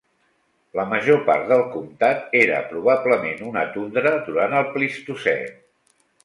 La 0.77 0.85
major 0.93 1.19
part 1.27 1.43
del 1.51 1.61
comtat 1.75 2.33
era 2.39 2.61
probablement 2.71 3.45
una 3.51 3.67
tundra 3.77 4.15
durant 4.31 4.57
el 4.63 4.73
Plistocè. 4.79 5.37